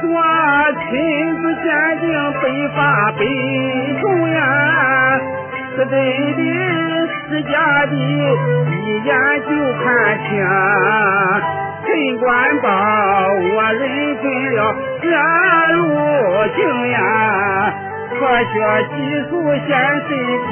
[0.00, 0.22] 我
[0.88, 0.90] 亲
[1.36, 1.66] 自鉴
[2.00, 2.42] 定百
[2.76, 2.78] 发
[3.12, 3.18] 百
[4.00, 4.40] 中呀，
[5.74, 5.92] 是真
[6.36, 6.40] 的
[7.28, 7.52] 是假
[7.86, 9.10] 的，一眼
[9.42, 9.50] 就
[9.82, 9.86] 看
[10.24, 10.28] 清。
[11.84, 12.26] 陈官
[12.60, 12.66] 宝，
[13.54, 13.82] 我认
[14.22, 14.24] 准
[14.54, 14.58] 了
[15.02, 15.06] 这
[15.74, 15.78] 路
[16.54, 16.58] 径
[16.90, 16.96] 呀。
[18.18, 18.54] 科学
[18.94, 18.96] 技
[19.28, 19.30] 术
[19.66, 20.10] 显神
[20.48, 20.50] 通，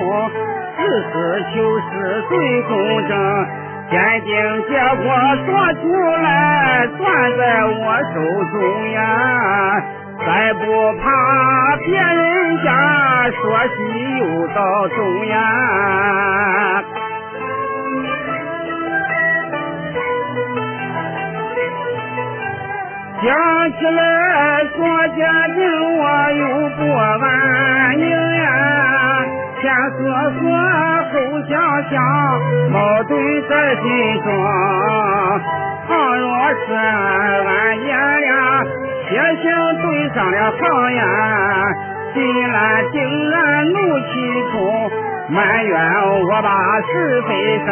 [0.76, 0.78] 实
[1.12, 1.12] 事
[1.54, 1.90] 求是
[2.28, 2.32] 最
[2.62, 2.72] 公
[3.08, 3.12] 正，
[3.90, 3.94] 鉴
[4.24, 4.30] 定
[4.68, 4.72] 结
[5.02, 5.04] 果
[5.46, 5.82] 说出
[6.22, 6.26] 来，
[6.98, 7.02] 攥
[7.38, 8.14] 在我手
[8.52, 8.54] 中
[8.90, 8.98] 呀。
[10.18, 10.60] 再不
[10.98, 11.04] 怕
[11.84, 12.68] 别人家
[13.30, 13.76] 说西
[14.18, 15.34] 又到东呀。
[23.22, 23.28] 讲
[23.72, 24.00] 起来
[24.74, 24.76] 说
[25.16, 25.20] 家
[25.54, 25.58] 庭
[25.98, 26.02] 我
[26.32, 26.42] 又
[26.76, 28.04] 不安宁
[28.42, 28.46] 呀，
[29.60, 29.64] 先
[29.98, 29.98] 说
[30.40, 30.44] 说
[31.16, 31.56] 后想
[31.90, 31.96] 想，
[32.70, 33.18] 矛盾
[33.48, 33.82] 在心
[34.22, 34.28] 中。
[35.88, 36.28] 倘若
[36.66, 38.28] 是俺爷俩
[39.08, 39.08] 血
[39.40, 39.44] 性
[39.80, 39.84] 对
[40.14, 40.60] 上了行
[40.92, 41.00] 呀，
[42.12, 42.18] 心
[42.52, 42.56] 难
[42.92, 42.96] 定
[43.30, 43.34] 然
[43.72, 44.12] 怒气
[44.52, 44.54] 冲，
[45.30, 45.74] 埋怨
[46.28, 46.50] 我把
[46.82, 47.30] 是非
[47.64, 47.68] 生。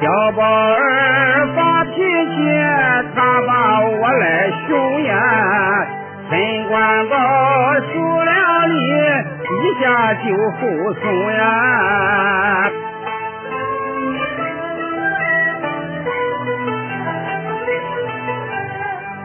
[0.00, 0.06] 小
[0.36, 2.34] 宝儿发脾气，
[3.16, 3.18] 他
[3.48, 3.50] 把
[3.80, 4.24] 我来
[4.68, 5.12] 凶呀！
[6.30, 6.38] 陈
[6.68, 6.72] 官
[7.08, 7.14] 宝
[7.92, 8.19] 输了你，
[9.20, 10.22] 一下就
[10.58, 10.60] 服
[10.94, 11.02] 从
[11.32, 12.70] 呀！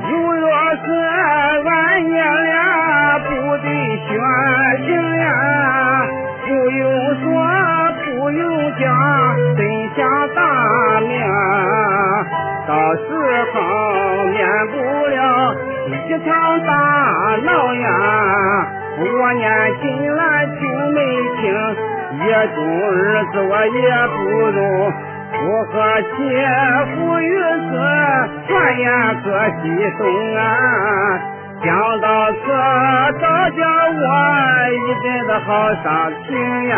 [0.08, 0.46] 如若
[0.76, 0.86] 是
[1.66, 1.70] 俺
[2.06, 3.66] 爷俩不得
[4.08, 4.08] 选
[4.86, 4.88] 情
[5.18, 5.26] 呀，
[6.46, 6.84] 不用
[7.22, 7.26] 说，
[8.06, 8.44] 不用
[8.80, 8.84] 讲，
[9.56, 9.60] 真
[9.96, 9.98] 相
[10.36, 10.40] 大
[11.02, 11.14] 明，
[12.68, 13.04] 到时
[13.54, 13.56] 候
[14.32, 14.38] 免
[14.68, 14.74] 不
[15.08, 15.18] 了
[15.88, 15.92] 一
[16.26, 16.28] 场
[16.66, 16.70] 大
[17.44, 17.86] 闹呀！
[18.98, 19.44] 我年
[19.82, 20.52] 轻来就
[20.92, 21.00] 没
[21.42, 21.44] 听，
[22.26, 23.04] 也中日
[23.34, 24.16] 子我也不
[24.52, 24.60] 容，
[25.44, 26.08] 我和气
[26.96, 27.72] 不与死，
[28.48, 28.86] 转眼
[29.24, 29.28] 各
[29.62, 29.64] 西
[29.98, 30.02] 东
[30.38, 30.40] 啊！
[31.64, 31.66] 想
[32.00, 32.38] 到此，
[33.20, 33.60] 倒叫
[33.92, 34.04] 我
[34.72, 35.50] 一阵子好
[35.84, 35.86] 伤
[36.28, 36.28] 心
[36.70, 36.76] 呀！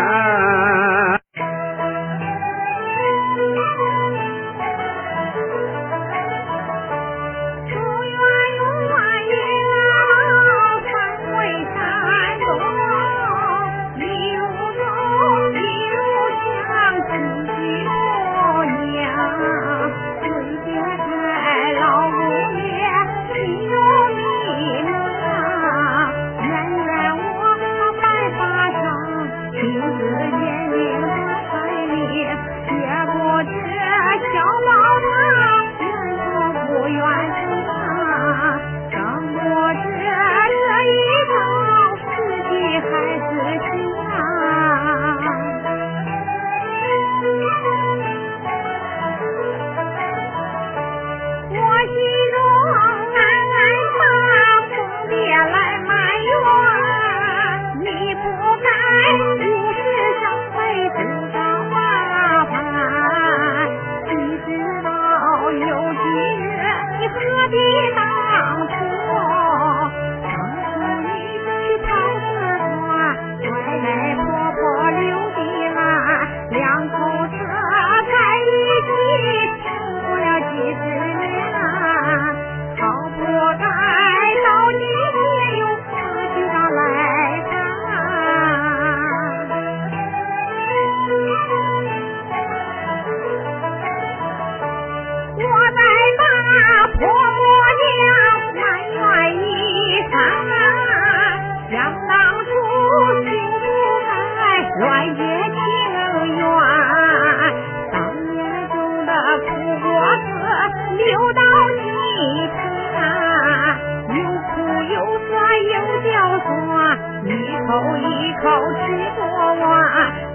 [117.68, 118.80] 口一口吃
[119.14, 119.20] 不
[119.60, 119.68] 完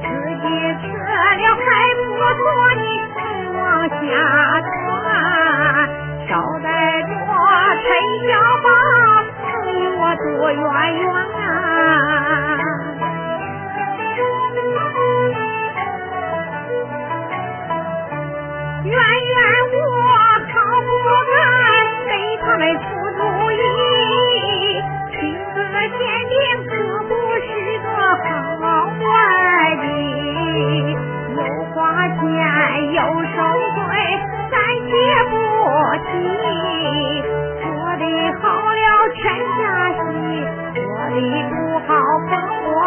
[0.04, 0.06] 自
[0.38, 0.46] 己
[0.82, 1.66] 吃了还
[1.98, 2.06] 不
[2.38, 2.46] 多
[2.78, 3.18] 你还
[3.58, 3.98] 往下
[4.62, 4.72] 传
[6.30, 6.70] 少带
[7.02, 7.10] 着
[7.82, 7.86] 陈
[8.30, 8.70] 小宝
[9.64, 10.62] 离我躲远
[10.94, 11.04] 远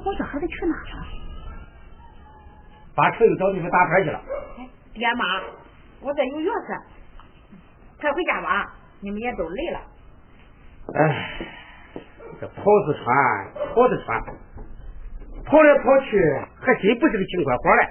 [0.00, 1.06] 这孩子去哪了？
[2.94, 4.18] 把车又找地方打牌去了。
[4.58, 5.42] 哎，爹妈，
[6.00, 6.80] 我这有钥匙，
[8.00, 9.80] 快回家吧，你们也都累了。
[10.94, 11.46] 哎，
[12.40, 13.04] 这跑着穿，
[13.74, 14.18] 跑着穿，
[15.44, 16.18] 跑来跑去，
[16.58, 17.88] 还真不是个轻快活嘞。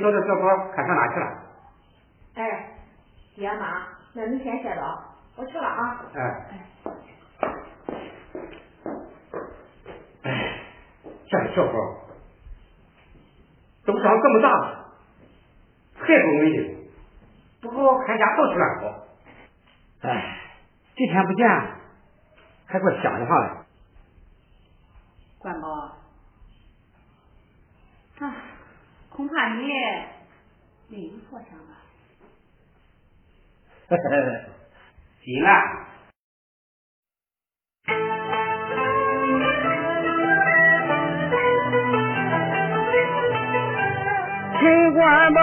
[0.00, 1.26] 去给找找小宝，看上哪去了？
[2.34, 2.72] 哎，
[3.34, 5.04] 爹妈，那你先歇着，
[5.36, 6.06] 我去了啊。
[6.14, 6.20] 哎。
[10.22, 10.58] 哎，
[11.28, 11.72] 这小宝
[13.84, 14.92] 都长这么大了，
[15.96, 16.78] 还不容易了，
[17.60, 19.06] 不好好看家好是乱跑。
[20.08, 20.38] 哎，
[20.96, 21.46] 几天不见，
[22.66, 23.50] 还给我想一下嘞。
[25.38, 25.68] 关宝。
[28.20, 28.34] 啊，
[29.20, 29.68] 恐怕你
[30.88, 31.72] 没有所想吧。
[33.90, 34.00] 呵呵，
[35.22, 35.50] 行啊。
[44.58, 45.40] 尽管把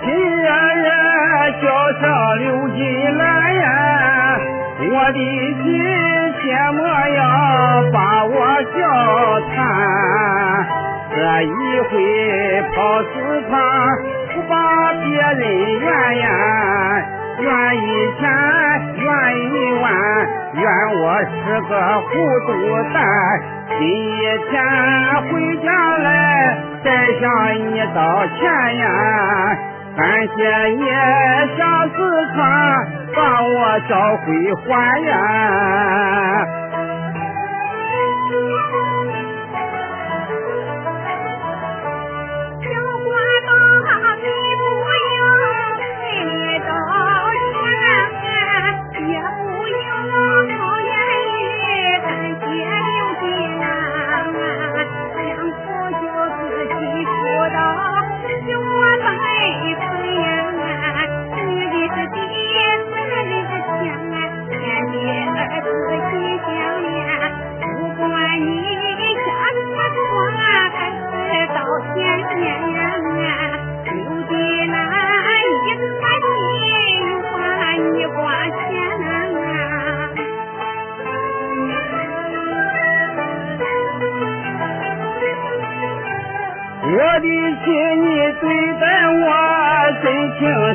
[0.00, 0.90] 亲人人
[1.62, 1.66] 叫
[2.00, 4.36] 上刘金兰呀，
[4.80, 5.18] 我的
[5.62, 5.64] 心
[6.42, 7.22] 什么样
[7.92, 8.34] 把我
[8.72, 8.76] 笑
[9.54, 9.54] 谈。
[11.16, 11.48] 这一
[11.80, 11.96] 回
[12.74, 13.08] 跑四
[13.48, 13.56] 趟，
[14.34, 14.52] 不把
[15.00, 15.40] 别人
[15.80, 15.86] 怨
[16.18, 16.28] 呀，
[17.40, 17.80] 怨一
[18.20, 18.28] 千，
[18.98, 19.08] 怨
[19.48, 19.84] 一万，
[20.52, 20.62] 怨
[21.00, 21.34] 我是
[21.70, 22.06] 个糊
[22.44, 22.48] 涂
[22.92, 22.96] 蛋。
[23.78, 23.80] 今
[24.50, 24.52] 天
[25.24, 25.32] 回
[25.64, 26.06] 家来，
[26.84, 26.86] 再
[27.18, 27.24] 向
[27.72, 27.98] 你道
[28.38, 28.44] 歉
[28.76, 28.86] 呀，
[29.96, 30.04] 感
[30.36, 30.84] 谢你
[31.56, 31.58] 下
[31.96, 31.96] 四
[32.34, 32.38] 川
[33.14, 35.14] 把我找回还呀。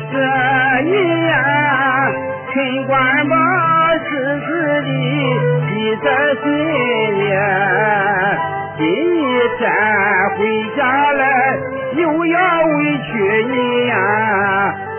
[0.00, 0.16] 情实
[0.86, 0.88] 意
[1.26, 1.32] 呀，
[2.54, 2.92] 尽管
[3.28, 3.34] 把
[3.98, 4.00] 事
[4.46, 4.48] 实
[4.80, 4.88] 的
[5.68, 5.70] 记
[6.02, 6.06] 在
[6.42, 6.44] 心
[7.18, 7.20] 里。
[8.78, 8.80] 今
[9.58, 9.60] 天
[10.38, 10.40] 回
[10.76, 10.80] 家
[11.12, 11.22] 来
[11.96, 13.12] 又要委屈
[13.50, 13.54] 你
[13.88, 13.94] 呀，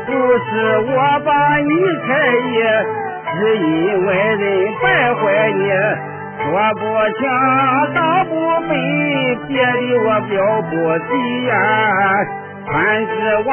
[0.05, 0.91] 不是我
[1.25, 1.69] 把你
[2.07, 2.47] 拆意，
[3.39, 3.65] 是因
[4.05, 4.41] 为人
[4.81, 4.85] 败
[5.15, 5.21] 坏
[5.53, 5.61] 你。
[6.43, 6.45] 说
[6.75, 6.81] 不
[7.17, 7.21] 清
[7.95, 8.31] 道不
[8.69, 8.71] 明，
[9.47, 9.63] 别的
[10.05, 10.31] 我表
[10.69, 10.71] 不
[11.09, 11.11] 提
[11.45, 11.51] 呀。
[12.65, 12.71] 还
[13.01, 13.05] 是
[13.45, 13.49] 我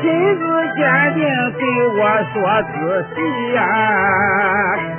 [0.00, 0.08] 亲
[0.38, 0.42] 自
[0.80, 1.20] 坚定，
[1.58, 2.00] 对我
[2.32, 4.89] 说仔细呀。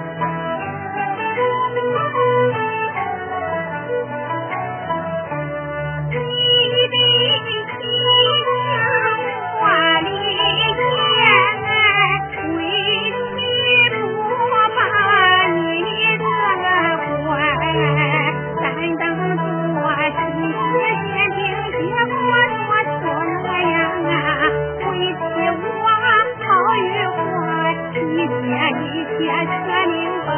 [29.88, 29.96] 明
[30.26, 30.32] 白，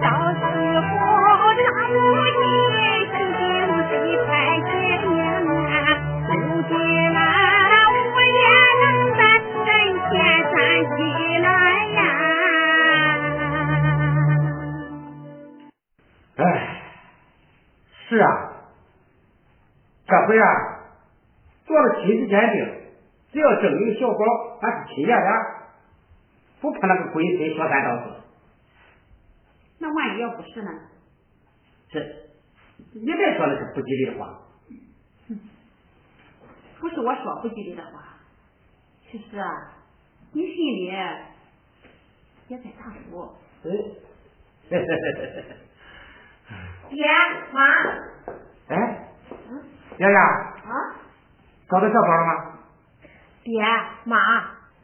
[0.00, 0.40] 到时
[0.80, 0.86] 候
[1.52, 2.74] 让我也去当炊
[3.06, 3.40] 事尖兵，
[3.88, 3.92] 谁
[4.26, 4.28] 派
[4.60, 4.70] 爹
[5.06, 6.28] 啊？
[6.28, 6.32] 如
[6.62, 6.70] 今
[7.12, 7.16] 那
[7.90, 8.38] 我也
[8.82, 8.84] 能
[9.16, 9.20] 在
[9.64, 9.68] 阵
[10.08, 10.10] 前
[10.52, 10.56] 站
[10.96, 10.98] 起
[11.38, 11.46] 来
[11.94, 11.98] 呀！
[16.36, 16.40] 哎，
[18.08, 18.26] 是啊，
[20.06, 20.44] 这回啊，
[21.66, 22.56] 做了亲子鉴定，
[23.32, 24.18] 只要证明小宝
[24.62, 25.26] 俺是亲家的，
[26.60, 28.17] 不怕那个龟孙小三捣乱。
[29.78, 30.70] 那万一要不是呢？
[31.90, 32.00] 这
[32.92, 34.38] 你别说了是不吉利的话。
[36.80, 38.04] 不是我说不吉利的话，
[39.10, 39.72] 其实啊，
[40.32, 40.84] 你心里
[42.46, 43.34] 也在打鼓。
[43.64, 43.68] 嗯，
[46.88, 47.04] 爹
[47.52, 47.60] 妈，
[48.68, 49.08] 哎，
[49.98, 50.94] 丫丫，啊，
[51.68, 52.58] 找到小宝了吗？
[53.42, 53.60] 爹
[54.04, 54.16] 妈，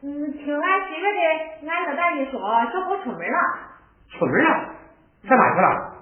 [0.02, 2.40] 嗯，听俺媳妇的，俺跟咱一说，
[2.72, 3.38] 小宝出门了，
[4.10, 4.73] 出门了，
[5.26, 5.94] 上哪去了？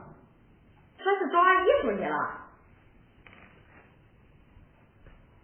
[0.99, 2.17] 说是找俺姨夫去了。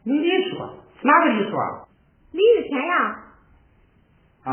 [0.04, 0.58] 你姨叔？
[1.02, 1.88] 哪个姨叔啊？
[2.32, 3.24] 李玉天呀，
[4.44, 4.52] 啊？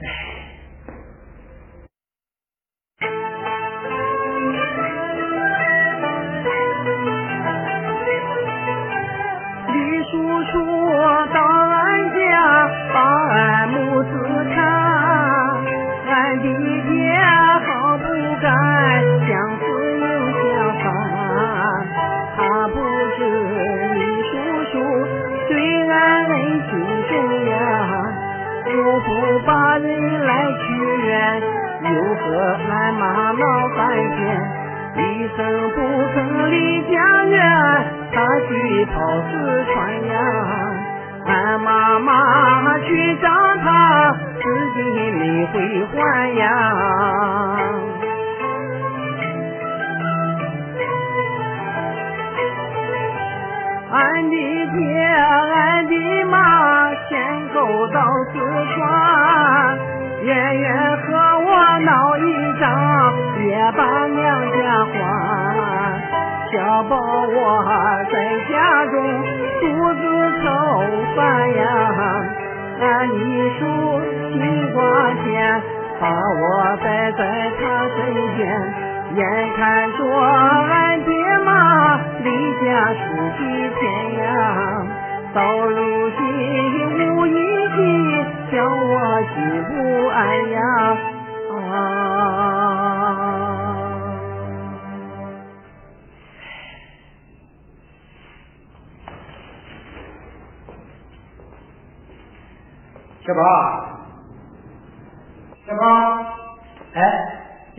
[0.00, 0.06] 李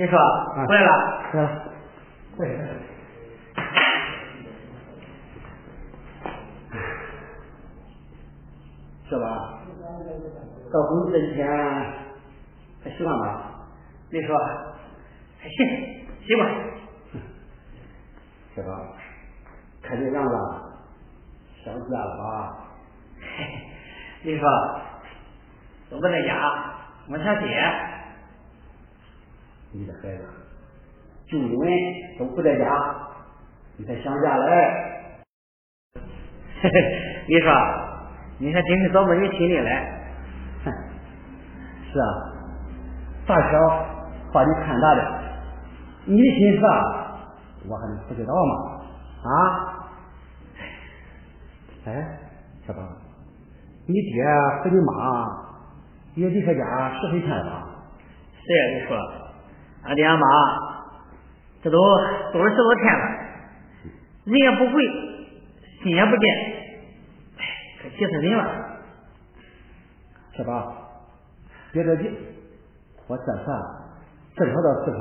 [0.05, 0.19] 哎，你说
[0.67, 0.89] 回来了？
[1.33, 1.49] 来了，
[2.37, 2.69] 回来了。
[9.09, 9.25] 小宝，
[10.71, 11.47] 到工资这几天
[12.83, 13.65] 还习惯吗？
[14.11, 14.37] 你说
[15.39, 15.57] 还行，
[16.23, 16.53] 习惯。
[18.55, 18.69] 小宝，
[19.81, 20.35] 看这样子，
[21.63, 22.57] 想家了吧？
[23.19, 23.59] 嘿嘿，
[24.21, 24.47] 你说
[25.89, 26.73] 我在家，
[27.09, 27.94] 我想爹。
[29.77, 30.23] 你的孩子，
[31.27, 32.65] 就因为都不在家，
[33.75, 34.45] 你才想家嘞。
[36.61, 37.51] 嘿嘿，你说，
[38.39, 39.85] 你还真是找到你心里来。
[40.63, 40.71] 哼，
[41.91, 42.07] 是啊，
[43.27, 43.59] 大小
[44.31, 45.21] 把你看大的，
[46.05, 47.19] 你的心思啊，
[47.67, 48.81] 我还能不知道吗？
[49.23, 49.35] 啊？
[51.85, 52.17] 哎，
[52.65, 52.79] 小宝，
[53.87, 54.23] 你爹
[54.63, 55.27] 和你妈
[56.15, 57.67] 也离开家十几天了吧？
[58.41, 58.97] 是呀，你说，
[59.85, 60.25] 俺爹俺妈，
[61.63, 61.77] 这都
[62.33, 63.05] 走了十多天了，
[64.25, 64.83] 人也不回，
[65.83, 66.35] 心也不见，
[67.37, 67.43] 哎，
[67.83, 68.43] 可急死人了。
[70.35, 70.73] 小宝，
[71.71, 72.11] 别着急，
[73.07, 73.61] 我这次啊
[74.35, 74.99] 正好到四川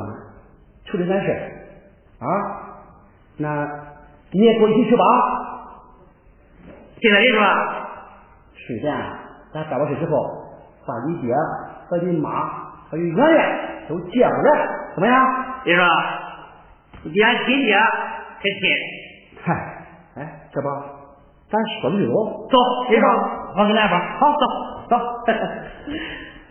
[0.84, 1.52] 处理点事。
[2.20, 2.26] 啊，
[3.38, 3.66] 那
[4.30, 5.04] 你也跟我一起去吧。
[7.00, 7.40] 现在你说，
[8.54, 8.94] 顺便
[9.52, 10.12] 咱办完事之后，
[10.86, 11.34] 把你爹
[11.88, 12.63] 和你妈
[12.94, 15.14] 还有圆圆都接过来，怎么样？
[15.64, 15.84] 你说，
[17.02, 18.70] 你俺亲爹可亲。
[19.42, 19.52] 嗨，
[20.16, 20.68] 哎，这不，
[21.50, 22.56] 咱说的就走，走，
[22.88, 23.08] 你说，
[23.56, 23.98] 我给你安排。
[24.18, 24.46] 好，走
[24.90, 24.96] 走。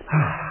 [0.08, 0.42] 唉。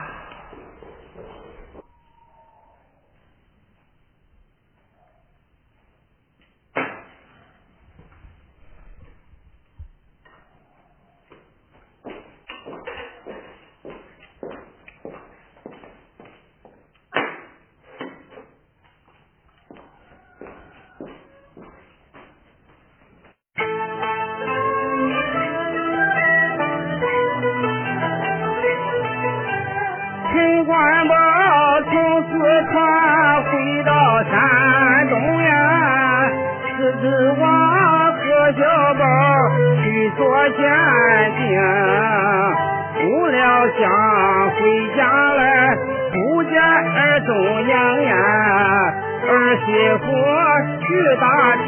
[40.62, 40.70] 鉴
[41.36, 41.42] 定，
[42.94, 43.40] 不料
[43.78, 43.80] 想
[44.50, 44.56] 回
[44.96, 45.00] 家
[45.34, 45.42] 来，
[46.12, 47.30] 不见儿中
[47.66, 47.72] 娘
[48.02, 48.14] 呀，
[49.28, 49.66] 儿媳
[49.98, 50.06] 妇
[50.78, 50.84] 去
[51.20, 51.24] 打
[51.64, 51.66] 听，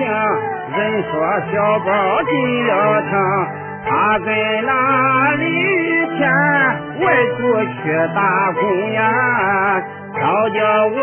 [0.77, 0.79] 人
[1.11, 1.13] 说
[1.51, 1.91] 小宝
[2.23, 2.33] 进
[2.67, 2.71] 了
[3.11, 3.11] 城，
[3.85, 4.29] 他在
[4.65, 4.71] 那
[5.35, 5.43] 里
[6.17, 6.21] 前。
[7.01, 7.05] 外
[7.37, 7.75] 出去
[8.15, 8.19] 打
[8.53, 9.03] 工呀，
[10.15, 10.97] 早叫我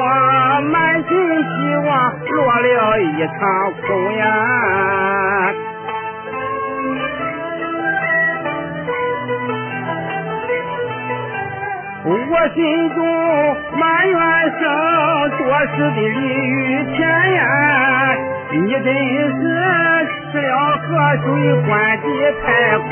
[0.72, 1.10] 满心
[1.44, 1.90] 希望
[2.30, 3.38] 落了一场
[3.86, 4.24] 空呀。
[12.04, 12.10] 我
[12.56, 12.98] 心中
[13.80, 14.18] 埋怨
[14.60, 14.62] 声
[15.38, 16.02] 多事的李
[16.48, 17.00] 雨田
[17.36, 17.40] 呀，
[18.52, 19.38] 你真是
[20.32, 20.88] 吃了河
[21.24, 21.26] 水
[21.68, 21.70] 关
[22.02, 22.04] 的
[22.42, 22.46] 太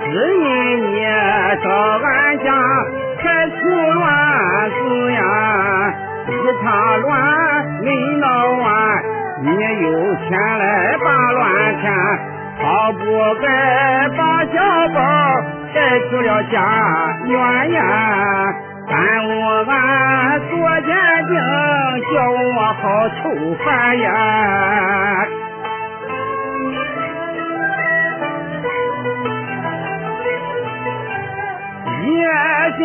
[0.00, 0.42] 只因
[0.80, 0.96] 你
[1.62, 1.66] 到
[2.02, 2.46] 俺家
[3.20, 3.52] 开出
[3.98, 4.00] 乱
[4.70, 4.80] 子
[5.12, 5.20] 呀，
[6.28, 6.30] 一
[6.64, 6.64] 场
[7.02, 7.10] 乱
[7.82, 7.86] 没
[8.18, 8.24] 闹
[8.62, 8.64] 完，
[9.42, 9.46] 你
[9.82, 9.84] 又
[10.26, 11.42] 前来把乱
[11.82, 11.84] 添，
[12.62, 13.00] 好不
[13.42, 14.54] 该把小
[14.94, 14.98] 宝。
[15.74, 16.56] 带去了家
[17.26, 17.80] 园呀，
[18.88, 18.94] 耽
[19.26, 19.30] 误
[19.70, 19.72] 俺
[20.50, 20.90] 做鉴
[21.28, 21.34] 定，
[22.12, 22.36] 叫我
[22.74, 23.20] 好愁
[23.64, 23.64] 烦
[23.98, 24.06] 呀。
[32.04, 32.10] 夜
[32.76, 32.80] 心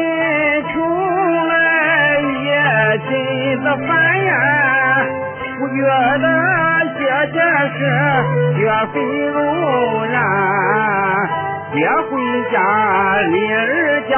[0.73, 0.75] 穷
[1.47, 1.51] 来，
[2.21, 2.47] 夜
[3.07, 3.09] 心
[3.63, 3.87] 的烦
[4.23, 4.31] 呀，
[5.59, 5.75] 不觉
[6.19, 6.25] 得
[6.97, 7.01] 这
[7.33, 7.35] 件
[7.73, 7.77] 事
[8.55, 8.59] 绝
[8.93, 8.95] 非
[9.31, 9.35] 偶
[10.05, 10.15] 然。
[11.73, 12.06] 爹回
[12.51, 12.55] 家，
[13.29, 14.15] 女儿家，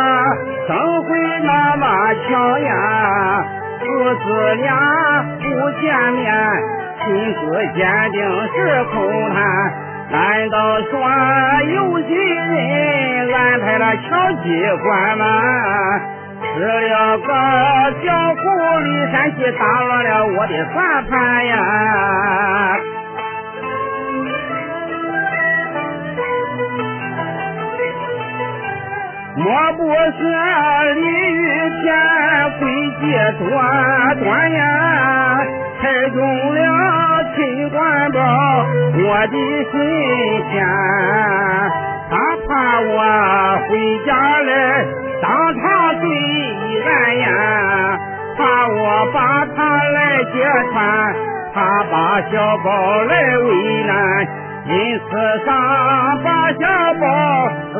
[0.67, 1.09] 怎会
[1.43, 1.85] 那么
[2.27, 2.71] 巧呀？
[3.79, 4.67] 父子俩
[5.39, 5.43] 不
[5.81, 6.27] 见面，
[7.05, 7.39] 心思
[7.75, 7.79] 坚
[8.11, 8.17] 定
[8.53, 8.95] 是空
[9.31, 9.37] 谈。
[10.11, 10.55] 难道
[10.89, 10.91] 说
[11.73, 14.47] 有心人安排了巧机
[14.83, 15.23] 关吗？
[16.41, 17.27] 吃了个
[18.03, 18.39] 小狐
[18.81, 21.53] 狸山去打乱了我的算盘呀！
[29.39, 29.47] 莫
[29.77, 30.19] 不是
[30.95, 31.39] 李玉
[31.81, 31.87] 田
[32.59, 32.61] 诡
[32.99, 33.01] 计
[33.39, 33.47] 多
[34.21, 34.59] 端呀，
[35.79, 36.17] 猜中
[36.53, 36.59] 了
[37.35, 38.19] 秦官宝
[38.97, 39.35] 我的
[39.71, 39.73] 心
[40.51, 40.53] 弦。
[42.11, 42.13] 他
[42.47, 42.49] 怕
[42.81, 42.91] 我
[43.69, 43.71] 回
[44.05, 44.09] 家
[44.41, 44.51] 来
[45.21, 45.63] 当场
[46.01, 46.03] 对
[46.83, 46.87] 俺
[47.19, 47.27] 呀，
[48.37, 48.77] 怕我
[49.13, 49.17] 把
[49.55, 49.97] 他来
[50.33, 50.35] 揭
[50.73, 50.75] 穿，
[51.53, 51.57] 怕
[51.89, 52.67] 把小宝
[53.03, 53.93] 来为难。
[54.65, 55.09] 因此
[55.45, 55.47] 上
[56.23, 56.61] 把小
[56.99, 57.03] 宝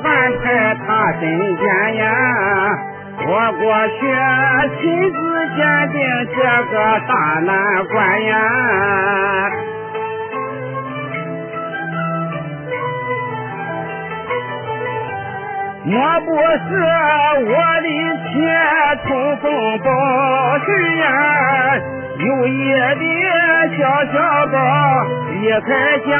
[0.04, 0.08] 安
[0.40, 0.44] 排
[0.86, 0.88] 他
[1.20, 1.22] 身
[1.56, 2.04] 边呀，
[3.28, 3.64] 我过
[4.00, 4.00] 去
[4.82, 5.18] 亲自
[5.56, 5.60] 鉴
[5.92, 5.98] 定
[6.36, 6.38] 这
[6.72, 6.74] 个
[7.08, 7.12] 大
[7.46, 7.50] 难
[7.92, 8.32] 关呀。
[15.86, 16.68] 莫不是
[17.46, 17.88] 我的
[18.26, 18.32] 钱
[19.08, 19.44] 通风
[19.80, 19.88] 报
[20.66, 21.04] 信呀？
[22.20, 23.04] 有一的
[23.78, 23.80] 小
[24.12, 24.18] 小
[24.52, 24.58] 宝
[25.32, 25.68] 离开
[26.00, 26.12] 家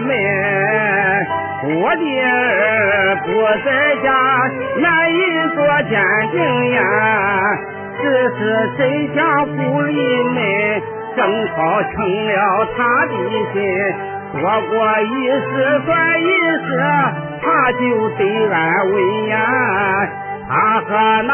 [0.00, 0.10] 门，
[1.64, 3.26] 我的儿不
[3.62, 3.66] 在
[4.02, 4.06] 家，
[4.80, 5.14] 难以
[5.54, 5.58] 做
[5.90, 5.92] 鉴
[6.32, 6.36] 定
[6.72, 6.80] 呀。
[8.00, 8.02] 只
[8.38, 8.38] 是
[8.78, 8.80] 谁
[9.14, 9.94] 想鼓励
[10.30, 10.36] 们，
[11.14, 11.92] 正好成
[12.26, 12.32] 了
[12.74, 13.12] 他的
[13.52, 13.54] 心。
[14.40, 15.44] 说过一时
[15.84, 16.24] 算一
[16.66, 16.66] 时，
[17.42, 17.82] 他就
[18.16, 18.56] 得安
[18.90, 18.94] 稳
[19.28, 19.36] 呀。
[20.48, 21.32] 他和那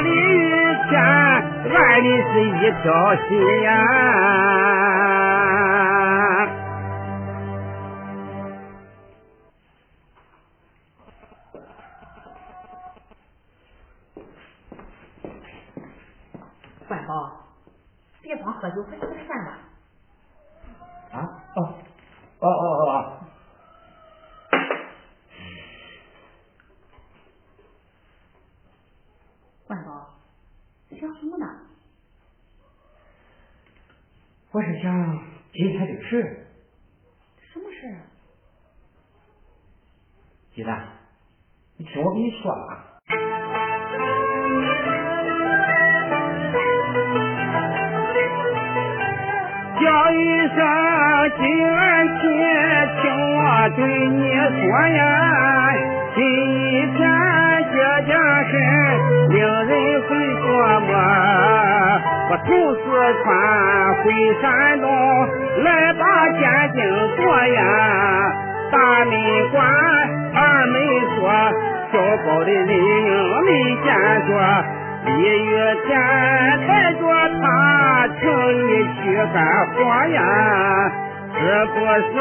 [0.00, 0.52] 李玉
[1.64, 2.92] 田爱的是一条
[3.26, 3.68] 心呀。
[16.86, 17.40] 万宝，
[18.20, 19.58] 别光喝酒，快吃点饭吧。
[21.12, 21.42] 啊？
[21.54, 21.74] 哦，
[22.40, 23.20] 哦哦哦。
[29.68, 30.10] 万宝，
[30.90, 31.46] 想什么呢？
[34.84, 35.18] 我想
[35.54, 36.46] 今天的事。
[37.54, 37.96] 什么事？
[40.54, 40.86] 鸡蛋，
[41.78, 42.84] 你听我跟你说啊。
[49.80, 50.58] 叫一声
[51.38, 52.22] 金安姐，
[53.00, 53.02] 听
[53.38, 53.40] 我
[53.76, 54.20] 对你
[54.60, 55.02] 说呀，
[56.14, 57.00] 今一天
[57.94, 58.52] 这件事
[59.28, 59.68] 令人
[60.02, 60.08] 会
[60.42, 60.44] 琢
[60.80, 60.90] 磨。
[62.28, 62.82] 我从四
[63.22, 63.24] 川
[64.02, 64.04] 回
[64.42, 64.42] 山
[64.80, 64.86] 东，
[65.62, 66.76] 来把鉴定
[67.16, 67.60] 做呀。
[68.72, 69.14] 大门
[69.52, 69.62] 关
[70.34, 70.76] 二没
[71.14, 71.22] 锁，
[71.92, 71.94] 小
[72.26, 73.48] 宝的人没
[73.84, 73.86] 见
[74.26, 74.30] 着。
[75.06, 75.08] 李
[75.44, 75.48] 玉
[75.86, 75.88] 田
[76.66, 77.00] 带着
[77.40, 77.44] 他
[78.18, 78.22] 请
[78.66, 79.02] 你去
[79.32, 79.36] 干
[79.70, 79.78] 活
[80.08, 80.18] 呀，
[81.38, 81.76] 是不
[82.10, 82.14] 是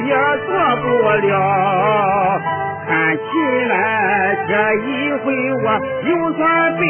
[0.00, 0.10] 也
[0.46, 0.50] 做
[0.82, 0.86] 不
[1.26, 2.40] 了。
[2.88, 3.22] 看起
[3.68, 3.72] 来
[4.48, 5.24] 这一回
[5.54, 5.66] 我
[6.04, 6.40] 又算
[6.76, 6.82] 被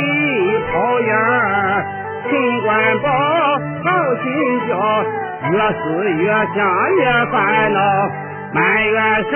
[0.72, 1.10] 讨厌，
[2.28, 2.30] 陈
[2.62, 2.68] 官
[3.00, 3.08] 宝
[3.84, 3.86] 好
[4.22, 4.26] 心
[4.68, 4.70] 焦，
[5.50, 6.58] 越思越想
[6.96, 7.36] 越烦
[7.72, 7.78] 恼，
[8.54, 8.96] 埋怨
[9.30, 9.34] 上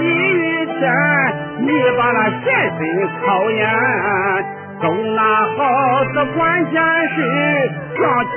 [0.00, 0.80] 李雨天。
[1.60, 2.78] 你把那先生
[3.24, 3.60] 讨厌，
[4.80, 4.84] 都
[5.14, 5.20] 拿
[5.56, 5.58] 好
[6.14, 6.36] 这管
[6.70, 6.74] 闲
[7.14, 7.16] 事，
[8.00, 8.02] 让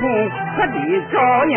[0.56, 0.74] 可得
[1.12, 1.14] 着
[1.46, 1.56] 呢。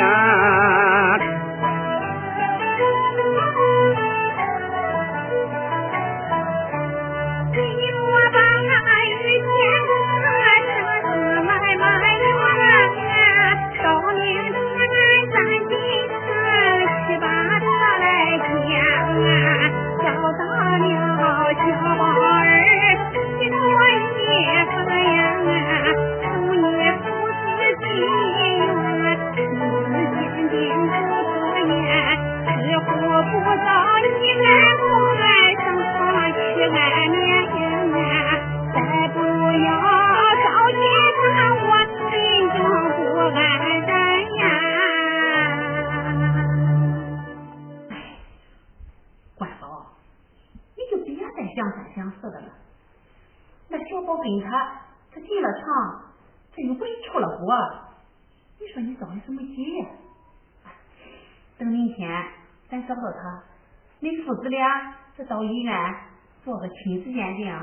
[64.58, 65.96] 俩再到医院
[66.44, 67.54] 做个亲子鉴定，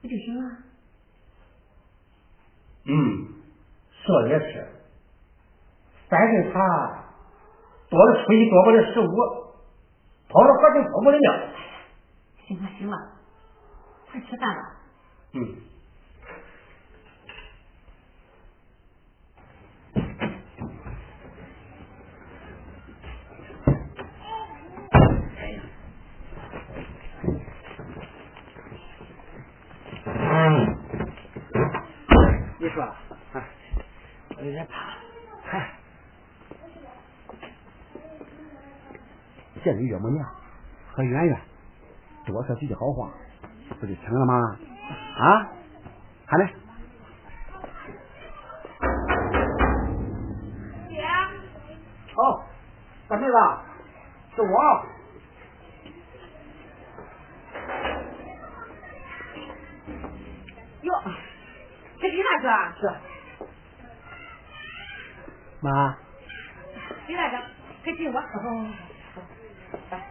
[0.00, 0.56] 不就行了？
[2.84, 3.26] 嗯，
[3.90, 4.66] 说的也是，
[6.08, 7.04] 反正他
[7.90, 9.06] 多了初一，多不了十五，
[10.28, 11.52] 跑了活就跑不了了。
[12.46, 12.96] 行了行了，
[14.10, 14.76] 快吃饭吧。
[15.32, 15.56] 嗯。
[32.58, 32.82] 你说，
[34.36, 34.94] 我有点怕。
[35.44, 35.74] 嗨，
[39.62, 40.26] 见你岳母娘
[40.90, 41.38] 和圆圆，
[42.24, 43.10] 多说几句好话，
[43.78, 44.56] 不就成了吗？
[45.18, 45.48] 啊，
[46.26, 46.46] 还没。
[50.88, 51.02] 姐。
[52.16, 52.42] 哦，
[53.06, 53.32] 大妹子，
[54.34, 54.86] 是我。
[62.06, 62.48] 这李大哥。
[62.80, 62.82] 是。
[65.60, 65.98] 妈。
[67.08, 67.38] 李大哥，
[67.82, 68.12] 快进屋。
[68.14, 70.06] 来。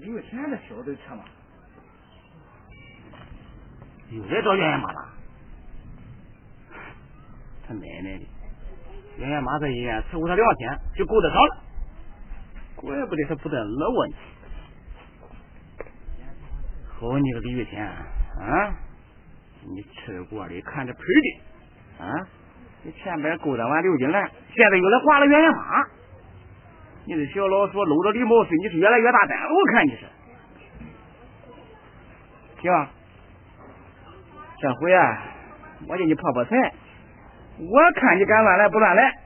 [0.00, 0.20] 李玉
[0.84, 1.24] 田的小的车吗？
[4.10, 5.08] 又来找圆圆妈了。
[7.66, 8.26] 他奶奶的，
[9.18, 11.56] 圆圆妈在医院伺候他两天就够得上了，
[12.76, 14.14] 怪不得他不得乐我呢。
[16.96, 18.74] 好你个李玉田啊！
[19.62, 22.28] 你吃过的看着盆的啊！
[22.82, 25.82] 你前边勾搭完刘金兰，现在又来划了圆圆妈。
[27.06, 30.06] 你这小老鼠搂着李茂顺，你是越来越大胆，我看你是。
[32.70, 32.88] 行，
[34.58, 35.22] 这回啊，
[35.86, 36.56] 我叫你破破财，
[37.58, 39.23] 我看你敢乱来不乱来。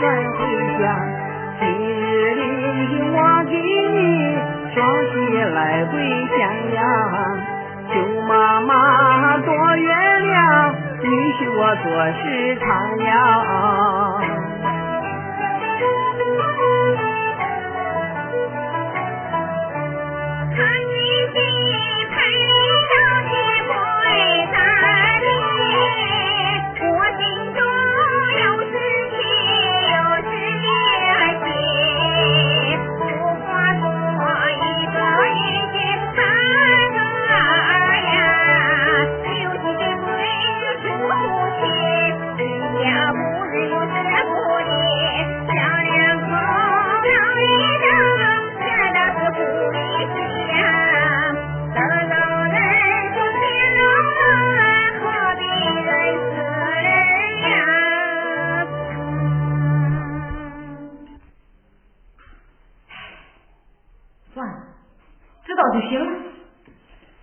[0.00, 0.38] 转回
[0.78, 0.82] 家，
[1.60, 2.40] 今日里
[3.12, 4.00] 我给你。
[4.72, 4.78] 双
[5.12, 5.12] 膝
[5.52, 5.92] 来回
[6.38, 6.40] 相
[6.72, 6.80] 呀，
[7.92, 8.32] 求妈
[8.62, 9.88] 妈多原
[10.22, 12.66] 谅，允许我做事长
[13.04, 13.10] 呀。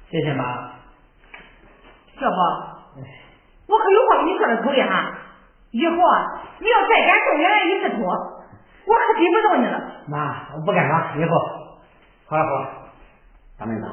[0.10, 0.72] 谢谢妈。
[2.20, 2.36] 小宝，
[3.67, 5.13] 我可有话跟你说的口里哈，
[5.71, 9.75] 以后啊，你要再敢动原来一次拖，我可逮不着你了。
[10.08, 11.29] 妈，我不敢了，以后
[12.25, 12.69] 好了好了，
[13.60, 13.86] 大妹子，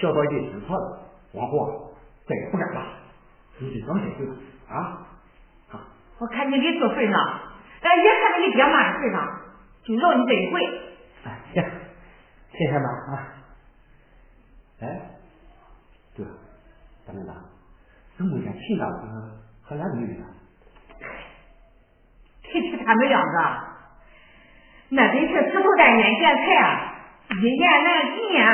[0.00, 0.98] 小宝已经知错了，
[1.34, 1.94] 往后
[2.26, 2.82] 再也不敢了，
[3.58, 4.34] 你就装下去了
[4.68, 5.06] 啊。
[5.68, 5.78] 好，
[6.18, 7.20] 我看你给做份上，
[7.82, 9.40] 哎，也看在你爹妈的份上，
[9.84, 10.80] 就饶你这一回。
[11.26, 11.64] 哎，行，
[12.52, 13.35] 谢谢妈啊。
[14.80, 15.00] 哎。
[16.16, 16.24] 对，
[17.06, 17.30] 大妹子，
[18.16, 19.02] 怎么见秦大哥
[19.62, 20.24] 和俺妹妹呢？
[22.42, 23.38] 提起他们两个，
[24.88, 26.96] 那真是石头蛋眼见菜啊，
[27.42, 28.46] 一言难尽啊。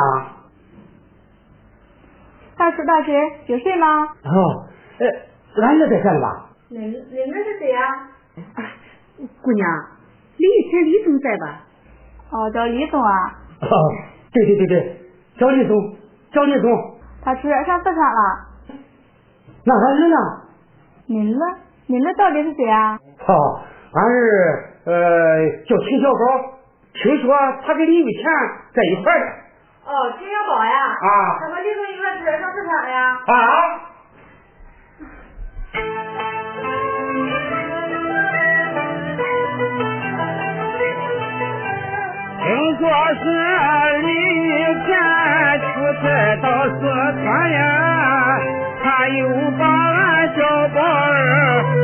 [0.00, 0.26] 姑娘，
[2.56, 3.14] 大叔大婶
[3.46, 4.04] 有事吗？
[4.24, 4.66] 哦，
[4.98, 6.46] 呃，俺儿在这里吧？
[6.68, 7.80] 你你们是谁呀？
[9.42, 9.68] 姑娘，
[10.36, 11.62] 李玉田李总在吧？
[12.30, 13.38] 哦，叫李总啊。
[13.60, 13.68] 哦，
[14.32, 15.00] 对对对对，
[15.38, 15.96] 叫李总，
[16.32, 16.70] 叫李总。
[17.22, 18.46] 他出远上四川了。
[19.64, 20.16] 那俺儿呢？
[21.06, 21.44] 您呢？
[21.86, 22.98] 您呢到底是谁啊？
[23.26, 23.60] 哦，
[23.92, 24.92] 俺是呃
[25.66, 26.18] 叫秦小宝，
[26.94, 27.34] 听说
[27.66, 28.24] 他跟李玉田
[28.72, 29.49] 在一块儿的。
[29.84, 30.72] 哦，金元宝呀。
[31.00, 31.38] 啊。
[31.40, 33.18] 他和李总一块出远上市场了呀。
[33.26, 33.32] 啊。
[42.42, 42.46] 听
[42.78, 42.82] 说
[43.14, 43.24] 是
[44.02, 44.48] 李玉
[44.86, 44.88] 田
[45.60, 45.64] 出
[46.02, 46.04] 差
[46.42, 46.80] 到四
[47.22, 47.60] 川呀，
[48.82, 49.18] 他又
[49.58, 50.38] 把俺小
[50.74, 51.12] 宝儿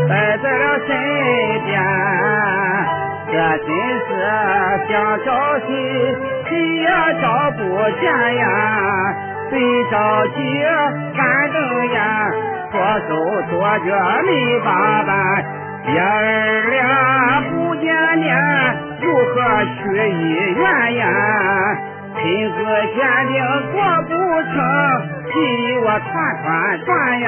[0.09, 0.89] 带在了身
[1.67, 2.06] 边，这
[3.59, 3.69] 真
[4.07, 4.09] 是
[4.89, 4.93] 想
[5.25, 5.29] 找
[5.67, 5.69] 谁
[6.49, 6.87] 谁也
[7.21, 7.59] 找不
[8.01, 8.05] 见
[8.37, 8.45] 呀，
[9.51, 9.55] 谁
[9.91, 9.95] 着
[10.35, 10.39] 急
[11.17, 11.21] 干
[11.53, 11.97] 瞪眼，
[12.73, 12.75] 左
[13.09, 13.11] 手
[13.51, 13.89] 左脚
[14.27, 14.31] 没
[14.65, 14.69] 把
[15.05, 15.11] 办，
[15.87, 16.81] 爷儿俩
[17.51, 17.85] 不见
[18.19, 18.27] 面。
[19.01, 19.35] 如何
[19.65, 19.75] 去
[20.11, 20.15] 医
[20.55, 21.05] 院呀？
[22.19, 22.57] 亲子
[22.95, 22.99] 鉴
[23.29, 23.35] 定
[23.73, 23.75] 做
[24.09, 24.11] 不
[24.43, 24.55] 成，
[25.33, 25.35] 急
[25.79, 26.07] 我团
[26.43, 26.45] 团
[26.85, 27.27] 转呀！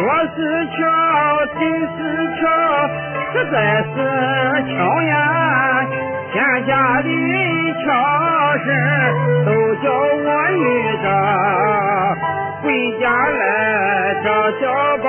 [0.00, 0.80] 说是巧，
[1.60, 1.98] 真是
[2.40, 2.42] 巧，
[3.32, 3.94] 实在是
[4.72, 4.72] 巧
[5.02, 5.12] 呀！
[6.32, 6.70] 天下
[7.02, 7.06] 的
[7.84, 7.84] 巧
[8.64, 8.66] 事
[9.44, 9.48] 都
[9.82, 10.58] 叫我遇
[11.02, 11.04] 着。
[12.62, 12.64] 回
[12.98, 13.44] 家来
[14.24, 14.26] 找
[14.58, 14.62] 小
[15.02, 15.06] 宝，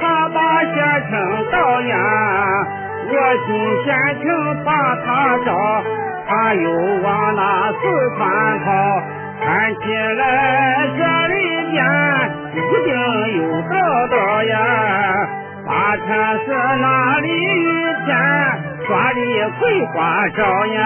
[0.00, 0.74] 他把县
[1.08, 1.12] 城
[1.52, 1.96] 到呀，
[3.06, 3.12] 我
[3.46, 3.48] 进
[3.84, 3.88] 县
[4.20, 4.26] 城
[4.64, 4.70] 把
[5.06, 5.06] 他
[5.46, 5.48] 找，
[6.26, 6.66] 他又
[7.04, 7.06] 往
[7.36, 7.40] 那
[7.70, 7.78] 四
[8.16, 8.20] 川
[8.64, 8.68] 跑。
[9.40, 10.20] 看起来
[10.98, 11.37] 这里
[12.54, 12.88] 一定
[13.36, 13.72] 有道
[14.08, 14.56] 道呀，
[15.66, 16.06] 八千
[16.44, 16.46] 是
[16.80, 17.66] 哪里雨
[18.06, 18.08] 天
[18.86, 19.20] 抓的
[19.60, 20.78] 桂花招呀。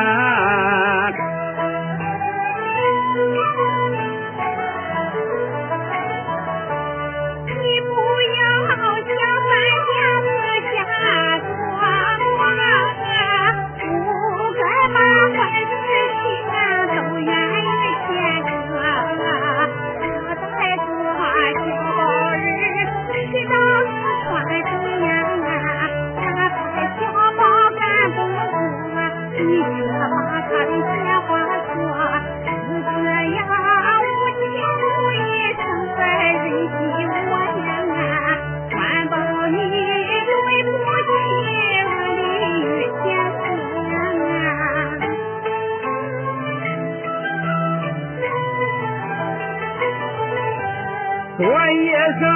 [52.12, 52.28] 一声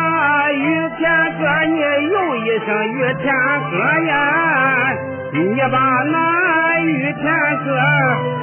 [0.55, 1.05] 雨天
[1.39, 1.77] 哥，你
[2.09, 3.27] 又一声雨天
[3.71, 3.77] 哥
[4.09, 4.17] 呀！
[5.35, 5.39] 你
[5.71, 5.77] 把
[6.11, 7.25] 那雨天
[7.63, 7.69] 哥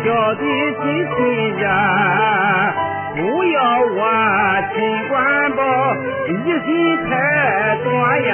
[0.06, 0.84] 叫的亲
[1.16, 1.18] 亲
[1.58, 1.64] 热，
[3.16, 3.98] 不要我
[4.76, 4.78] 陈
[5.10, 5.16] 官
[5.56, 5.60] 保
[6.28, 6.70] 疑心
[7.10, 7.12] 太
[7.84, 7.90] 多
[8.28, 8.32] 呀！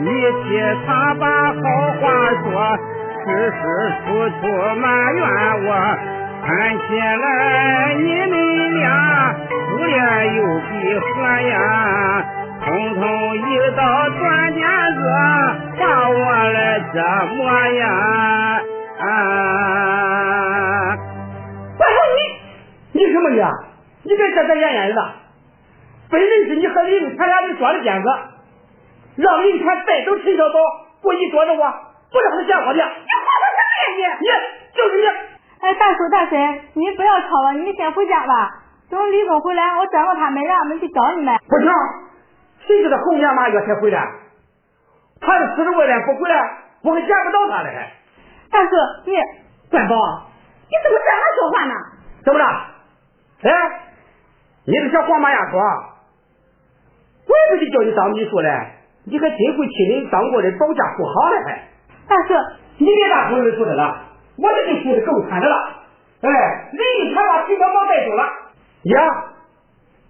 [0.00, 0.04] 你
[0.42, 0.44] 替
[0.84, 1.62] 他把好
[2.00, 2.02] 话
[2.42, 2.76] 说，
[3.24, 3.62] 时时
[4.04, 4.06] 处
[4.40, 4.42] 处
[4.80, 4.82] 埋
[5.14, 5.22] 怨
[5.64, 5.68] 我。
[6.44, 8.34] 看起来你们
[8.74, 8.84] 俩
[9.74, 9.98] 初恋
[10.36, 11.04] 又闭合
[11.40, 12.24] 呀，
[12.64, 13.02] 通通
[13.36, 13.40] 一
[13.76, 14.64] 道断点
[14.94, 15.02] 子，
[15.80, 16.16] 把我
[16.52, 17.02] 来折
[17.34, 17.42] 磨
[17.74, 17.88] 呀！
[19.00, 19.04] 啊！
[21.76, 23.42] 我说你，你什么你？
[24.04, 25.12] 你别遮遮掩掩的，
[26.08, 28.08] 本人是你和林玉田俩人装的辫子，
[29.16, 30.54] 让林玉田带走陈小宝，
[31.02, 32.74] 故意躲着我，不让他见我的。
[32.74, 34.28] 你话说什么呀你？
[34.28, 34.28] 你
[34.76, 35.06] 就是你。
[35.62, 38.60] 哎，大叔大婶，你不要吵了，你先回家吧。
[38.94, 41.34] 等李总回来，我转告他们，让他们去找你们。
[41.48, 41.72] 不行，
[42.66, 44.08] 谁知道后年马月才回来？
[45.20, 46.36] 他是四十外边不回来，
[46.82, 47.90] 我还见不到他嘞。
[48.50, 48.70] 大叔，
[49.06, 49.16] 你
[49.70, 49.94] 官宝，
[50.70, 51.74] 你怎么这样说话呢？
[52.24, 52.44] 怎么了？
[53.42, 53.50] 哎，
[54.66, 55.58] 你是小黄马丫头？
[55.58, 58.48] 我也不去叫你当秘书嘞。
[59.06, 61.68] 你还真会替人当过的保驾护航了还？
[62.08, 62.34] 大哥，
[62.78, 63.96] 你别大口人说的了，
[64.38, 65.56] 我这就说的够惨的了。
[66.22, 66.30] 哎，
[66.72, 68.24] 人一钱把秦官宝带走了，
[68.84, 69.00] 呀，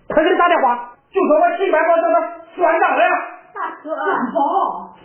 [0.08, 2.20] 快给你打电话，就说我秦官宝叫他
[2.56, 3.04] 算账了。
[3.54, 4.96] 大哥，好，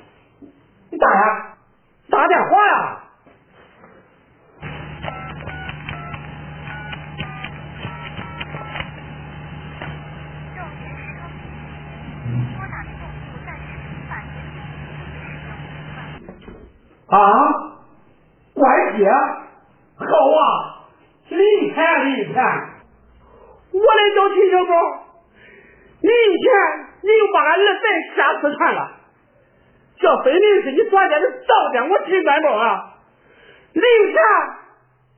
[0.90, 1.54] 你打呀，
[2.10, 2.98] 打电话呀。
[17.08, 17.18] 啊，
[18.54, 19.12] 关姐
[19.96, 20.86] 好啊，
[21.30, 22.44] 零钱零钱，
[23.72, 24.74] 我来找秦小宝，
[26.02, 26.46] 零钱
[27.04, 27.82] 你又把俺儿子
[28.16, 28.92] 下四川了，
[30.00, 32.96] 这分明是你昨天的糟践我秦三宝啊！
[33.74, 34.22] 零钱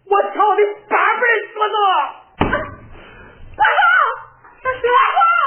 [0.05, 1.75] 我操你八辈子不多，
[3.57, 3.63] 大哥，
[4.63, 5.40] 大哥。